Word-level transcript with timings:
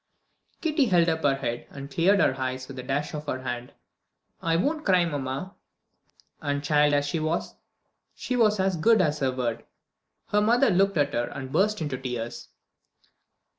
Kitty 0.61 0.85
held 0.85 1.09
up 1.09 1.21
her 1.21 1.35
head, 1.35 1.67
and 1.69 1.91
cleared 1.91 2.19
her 2.19 2.33
eyes 2.39 2.67
with 2.67 2.79
a 2.79 2.81
dash 2.81 3.13
of 3.13 3.27
her 3.27 3.43
hand. 3.43 3.71
"I 4.41 4.55
won't 4.55 4.83
cry, 4.83 5.05
mamma." 5.05 5.53
And 6.41 6.63
child 6.63 6.95
as 6.95 7.05
she 7.05 7.19
was, 7.19 7.53
she 8.15 8.35
was 8.35 8.59
as 8.59 8.77
good 8.77 8.99
as 8.99 9.19
her 9.19 9.31
word. 9.31 9.63
Her 10.29 10.41
mother 10.41 10.71
looked 10.71 10.97
at 10.97 11.13
her 11.13 11.25
and 11.25 11.51
burst 11.51 11.81
into 11.83 11.99
tears. 11.99 12.47